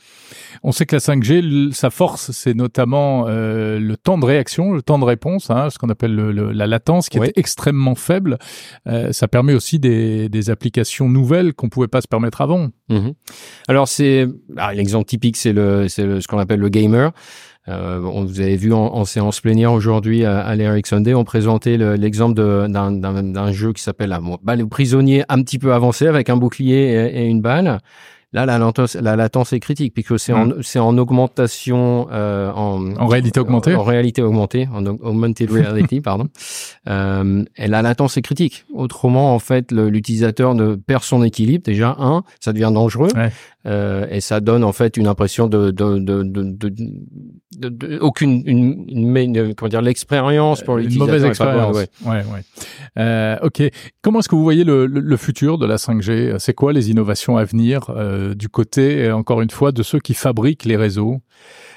On 0.64 0.72
sait 0.72 0.86
que 0.86 0.96
la 0.96 1.00
5G, 1.00 1.74
sa 1.86 1.92
force, 1.92 2.32
c'est 2.32 2.56
notamment 2.56 3.26
euh, 3.28 3.80
le 3.80 3.96
temps 3.96 4.18
de 4.18 4.26
réaction, 4.26 4.74
le 4.74 4.82
temps 4.82 4.98
de 4.98 5.06
réponse, 5.06 5.52
hein, 5.52 5.70
ce 5.70 5.78
qu'on 5.78 5.90
appelle 5.90 6.16
le, 6.16 6.52
la 6.52 6.66
latence, 6.66 7.10
qui 7.10 7.20
est 7.20 7.38
extrêmement 7.38 7.94
faible. 7.94 8.40
Euh, 8.88 9.12
ça 9.12 9.28
permet 9.28 9.54
aussi 9.54 9.78
des, 9.78 10.28
des 10.30 10.50
applications 10.50 11.08
nouvelles 11.08 11.54
qu'on 11.54 11.70
pouvait 11.70 11.88
pas 11.88 12.02
se 12.02 12.08
permettre 12.08 12.42
avant. 12.42 12.70
Mhm. 12.90 13.14
Alors 13.68 13.88
c'est 13.88 14.28
ah, 14.58 14.74
l'exemple 14.74 15.06
typique, 15.06 15.38
c'est 15.38 15.54
le, 15.54 15.88
ce 15.88 16.28
qu'on 16.28 16.40
appelle 16.40 16.60
le 16.60 16.70
gamer. 16.70 17.12
Euh, 17.68 18.00
on, 18.02 18.26
vous 18.26 18.42
avez 18.42 18.56
vu 18.56 18.74
en, 18.74 18.86
en 18.94 19.06
séance 19.06 19.42
plénière 19.42 19.72
aujourd'hui 19.72 20.26
à, 20.26 20.40
à 20.40 20.56
l'Ericsson 20.56 21.02
Day, 21.02 21.14
on 21.14 21.24
présentait 21.24 21.78
l'exemple 21.98 22.34
d'un 22.36 23.52
jeu 23.52 23.74
qui 23.74 23.84
s'appelle 23.84 24.10
la 24.10 24.22
balle 24.42 24.68
prisonnier 24.68 25.24
un 25.30 25.42
petit 25.44 25.60
peu 25.60 25.74
avancé 25.74 26.08
avec 26.08 26.30
un 26.32 26.38
bouclier 26.38 26.94
et, 26.94 27.22
et 27.22 27.26
une 27.26 27.42
balle. 27.42 27.80
Là, 28.36 28.46
la 28.46 28.58
latence, 28.58 28.96
la 28.96 29.16
latence 29.16 29.54
est 29.54 29.62
critique 29.62 29.94
puisque 29.94 30.20
c'est 30.20 30.34
en, 30.34 30.48
hmm. 30.48 30.56
c'est 30.62 30.80
en 30.80 30.98
augmentation, 30.98 32.08
euh, 32.12 32.52
en, 32.52 32.94
en 32.98 33.08
réalité 33.08 33.40
augmentée. 33.40 33.74
En, 33.74 33.84
réalité 33.84 34.22
augmentée, 34.22 34.68
en 34.74 34.86
augmented 34.86 35.50
reality, 35.50 36.02
pardon. 36.02 36.28
Euh, 36.90 37.46
et 37.56 37.68
la 37.70 37.82
latence 37.82 38.18
est 38.18 38.22
critique. 38.22 38.66
Autrement, 38.74 39.34
en 39.34 39.40
fait, 39.40 39.72
l'utilisateur 39.72 40.54
ne 40.54 40.76
perd 40.76 41.04
son 41.04 41.24
équilibre. 41.24 41.64
Déjà, 41.64 41.96
un, 41.98 42.24
ça 42.42 42.52
devient 42.52 42.72
dangereux. 42.74 43.08
Ouais. 43.16 43.32
Euh, 43.68 44.06
et 44.12 44.22
ça 44.22 44.42
donne 44.42 44.64
en 44.64 44.74
fait 44.74 44.96
une 44.98 45.08
impression 45.08 45.48
de, 45.48 45.72
de, 45.72 45.98
de, 45.98 46.22
de, 46.24 46.70
de 46.70 47.98
aucune 48.00 48.44
une, 48.46 48.86
une, 48.88 49.56
comment 49.56 49.70
dire 49.70 49.82
l'expérience 49.82 50.62
pour 50.62 50.78
l'utilisateur. 50.78 51.08
Une 51.08 51.14
mauvaise 51.14 51.30
expérience. 51.30 51.76
ouais. 51.76 51.88
ouais, 52.06 52.24
ouais. 52.32 52.42
Euh, 53.00 53.38
ok. 53.42 53.64
Comment 54.02 54.20
est-ce 54.20 54.30
que 54.30 54.36
vous 54.36 54.44
voyez 54.44 54.64
le, 54.64 54.86
le, 54.86 55.18
futur 55.18 55.58
de 55.58 55.66
la 55.66 55.78
5G 55.78 56.38
C'est 56.38 56.54
quoi 56.54 56.74
les 56.74 56.92
innovations 56.92 57.38
à 57.38 57.44
venir 57.44 57.90
euh, 57.90 58.25
du 58.34 58.50
côté 58.50 59.12
encore 59.12 59.42
une 59.42 59.50
fois 59.50 59.72
de 59.72 59.84
ceux 59.84 60.00
qui 60.00 60.14
fabriquent 60.14 60.66
les 60.66 60.78
réseaux 60.78 61.22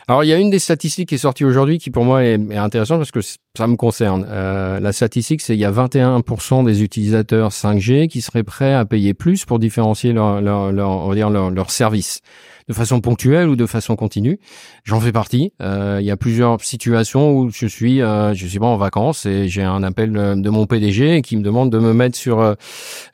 alors, 0.09 0.25
il 0.25 0.29
y 0.29 0.33
a 0.33 0.39
une 0.39 0.49
des 0.49 0.59
statistiques 0.59 1.11
qui 1.11 1.17
est 1.17 1.19
sortie 1.19 1.45
aujourd'hui 1.45 1.77
qui, 1.77 1.91
pour 1.91 2.03
moi, 2.03 2.25
est, 2.25 2.39
intéressante 2.57 2.99
parce 2.99 3.11
que 3.11 3.21
ça 3.21 3.67
me 3.67 3.77
concerne. 3.77 4.27
Euh, 4.27 4.81
la 4.81 4.93
statistique, 4.93 5.43
c'est 5.43 5.53
il 5.53 5.61
y 5.61 5.67
a 5.67 5.71
21% 5.71 6.65
des 6.65 6.83
utilisateurs 6.83 7.51
5G 7.51 8.09
qui 8.09 8.23
seraient 8.23 8.43
prêts 8.43 8.73
à 8.73 8.87
payer 8.87 9.13
plus 9.13 9.45
pour 9.45 9.59
différencier 9.59 10.15
leur, 10.15 10.41
leur, 10.41 10.73
leur 10.73 10.89
on 10.89 11.09
va 11.11 11.15
dire 11.15 11.29
leur 11.29 11.71
service 11.71 12.23
de 12.69 12.75
façon 12.75 13.01
ponctuelle 13.01 13.49
ou 13.49 13.57
de 13.57 13.67
façon 13.67 13.97
continue. 13.97 14.39
J'en 14.85 15.01
fais 15.01 15.13
partie. 15.13 15.53
Euh, 15.63 15.99
il 16.01 16.07
y 16.07 16.11
a 16.11 16.17
plusieurs 16.17 16.61
situations 16.61 17.33
où 17.37 17.51
je 17.51 17.67
suis, 17.67 18.03
euh, 18.03 18.35
je 18.35 18.47
suis 18.47 18.59
pas 18.59 18.67
en 18.67 18.77
vacances 18.77 19.27
et 19.27 19.49
j'ai 19.49 19.63
un 19.63 19.83
appel 19.83 20.13
de, 20.13 20.51
mon 20.51 20.67
PDG 20.67 21.23
qui 21.23 21.37
me 21.37 21.43
demande 21.43 21.71
de 21.71 21.79
me 21.79 21.93
mettre 21.93 22.17
sur 22.17 22.55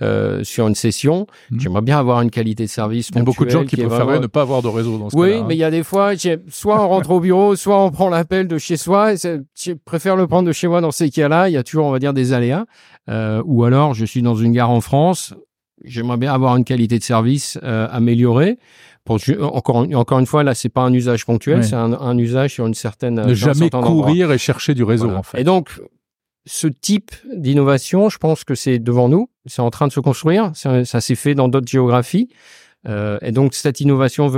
euh, 0.02 0.44
sur 0.44 0.68
une 0.68 0.74
session. 0.74 1.26
Mmh. 1.50 1.60
J'aimerais 1.60 1.82
bien 1.82 1.98
avoir 1.98 2.20
une 2.22 2.30
qualité 2.30 2.64
de 2.64 2.70
service. 2.70 3.08
Il 3.10 3.16
y 3.16 3.20
a 3.20 3.22
beaucoup 3.22 3.44
de 3.44 3.50
gens 3.50 3.64
qui, 3.64 3.76
préfèrent 3.76 4.20
ne 4.20 4.26
pas 4.26 4.42
avoir 4.42 4.62
de 4.62 4.68
réseau 4.68 4.98
dans 4.98 5.10
ce 5.10 5.16
Oui, 5.16 5.42
mais 5.46 5.54
il 5.54 5.58
y 5.58 5.64
a 5.64 5.70
des 5.70 5.82
fois, 5.82 6.12
soit 6.48 6.82
on 6.82 6.88
rentre 6.88 7.10
au 7.10 7.20
bureau, 7.20 7.56
soit 7.56 7.82
on 7.82 7.90
prend 7.90 8.08
l'appel 8.08 8.48
de 8.48 8.58
chez 8.58 8.76
soi. 8.76 9.14
Je 9.14 9.72
préfère 9.84 10.16
le 10.16 10.26
prendre 10.26 10.48
de 10.48 10.52
chez 10.52 10.68
moi 10.68 10.80
dans 10.80 10.90
ces 10.90 11.10
cas-là. 11.10 11.48
Il 11.48 11.52
y 11.52 11.56
a 11.56 11.62
toujours, 11.62 11.86
on 11.86 11.90
va 11.90 11.98
dire, 11.98 12.12
des 12.12 12.32
aléas. 12.32 12.64
Euh, 13.08 13.42
ou 13.44 13.64
alors, 13.64 13.94
je 13.94 14.04
suis 14.04 14.22
dans 14.22 14.34
une 14.34 14.52
gare 14.52 14.70
en 14.70 14.80
France. 14.80 15.34
J'aimerais 15.82 16.16
bien 16.16 16.32
avoir 16.32 16.56
une 16.56 16.64
qualité 16.64 16.98
de 16.98 17.04
service 17.04 17.58
euh, 17.62 17.88
améliorée. 17.90 18.58
Pour, 19.04 19.18
encore, 19.40 19.86
encore 19.94 20.18
une 20.18 20.26
fois, 20.26 20.42
là, 20.44 20.54
c'est 20.54 20.68
pas 20.68 20.82
un 20.82 20.92
usage 20.92 21.26
ponctuel, 21.26 21.62
c'est 21.62 21.74
un, 21.74 21.92
un, 21.92 22.16
usage 22.16 22.54
sur 22.54 22.66
une 22.66 22.74
certaine. 22.74 23.16
Ne 23.16 23.34
jamais 23.34 23.68
courir 23.68 24.32
et 24.32 24.38
chercher 24.38 24.74
du 24.74 24.82
réseau, 24.82 25.10
en 25.10 25.22
fait. 25.22 25.40
Et 25.40 25.44
donc, 25.44 25.78
ce 26.46 26.66
type 26.66 27.10
d'innovation, 27.34 28.08
je 28.08 28.18
pense 28.18 28.44
que 28.44 28.54
c'est 28.54 28.78
devant 28.78 29.08
nous, 29.08 29.28
c'est 29.46 29.62
en 29.62 29.70
train 29.70 29.88
de 29.88 29.92
se 29.92 30.00
construire. 30.00 30.52
Ça, 30.54 30.84
ça 30.84 31.00
s'est 31.00 31.14
fait 31.14 31.34
dans 31.34 31.48
d'autres 31.48 31.68
géographies. 31.68 32.30
Euh, 32.88 33.18
et 33.22 33.32
donc 33.32 33.54
cette 33.54 33.80
innovation 33.80 34.30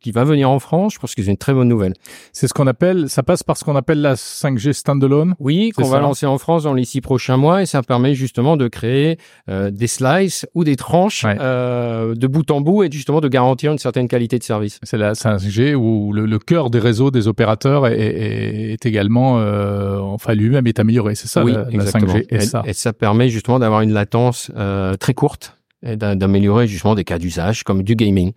qui 0.00 0.10
va 0.10 0.24
venir 0.24 0.50
en 0.50 0.58
France, 0.58 0.94
je 0.94 0.98
pense 0.98 1.14
que 1.14 1.22
c'est 1.22 1.30
une 1.30 1.36
très 1.36 1.54
bonne 1.54 1.68
nouvelle. 1.68 1.94
C'est 2.32 2.48
ce 2.48 2.54
qu'on 2.54 2.66
appelle, 2.66 3.08
ça 3.08 3.22
passe 3.22 3.42
par 3.42 3.56
ce 3.56 3.64
qu'on 3.64 3.76
appelle 3.76 4.00
la 4.00 4.14
5G 4.14 4.72
standalone? 4.72 5.34
Oui, 5.38 5.70
qu'on 5.70 5.84
va 5.84 6.00
lancer 6.00 6.26
en 6.26 6.38
France 6.38 6.64
dans 6.64 6.74
les 6.74 6.84
six 6.84 7.00
prochains 7.00 7.36
mois, 7.36 7.62
et 7.62 7.66
ça 7.66 7.82
permet 7.82 8.14
justement 8.14 8.56
de 8.56 8.68
créer 8.68 9.18
euh, 9.48 9.70
des 9.70 9.86
slices 9.86 10.46
ou 10.54 10.64
des 10.64 10.76
tranches 10.76 11.24
euh, 11.26 12.14
de 12.14 12.26
bout 12.26 12.50
en 12.50 12.60
bout 12.60 12.84
et 12.84 12.90
justement 12.90 13.20
de 13.20 13.28
garantir 13.28 13.72
une 13.72 13.78
certaine 13.78 14.08
qualité 14.08 14.38
de 14.38 14.44
service. 14.44 14.78
C'est 14.82 14.98
la 14.98 15.12
5G 15.12 15.74
où 15.74 16.12
le, 16.12 16.26
le, 16.26 16.38
cœur 16.38 16.70
des 16.70 16.78
réseaux 16.78 17.10
des 17.10 17.28
opérateurs 17.28 17.86
est, 17.86 17.98
est, 17.98 18.72
est 18.72 18.86
également, 18.86 19.38
euh, 19.38 19.98
enfin 19.98 20.34
lui-même 20.34 20.66
est 20.66 20.78
amélioré. 20.78 21.14
C'est 21.14 21.28
ça 21.28 21.44
oui, 21.44 21.52
la, 21.52 21.64
la 21.70 21.84
5G. 21.84 22.26
Et, 22.30 22.36
et, 22.36 22.40
ça. 22.40 22.62
et 22.66 22.72
ça 22.72 22.92
permet 22.92 23.28
justement 23.28 23.58
d'avoir 23.58 23.80
une 23.80 23.92
latence 23.92 24.50
euh, 24.56 24.94
très 24.96 25.14
courte 25.14 25.56
et 25.82 25.96
d'améliorer 25.96 26.66
justement 26.66 26.94
des 26.94 27.04
cas 27.04 27.18
d'usage 27.18 27.64
comme 27.64 27.82
du 27.82 27.96
gaming. 27.96 28.32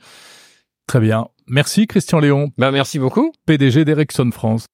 Très 0.88 1.00
bien. 1.00 1.28
Merci 1.48 1.88
Christian 1.88 2.20
Léon. 2.20 2.52
Ben, 2.58 2.72
merci 2.72 3.00
beaucoup. 3.00 3.32
PDG 3.46 3.86
d'Ericsson 3.86 4.30
France. 4.32 4.66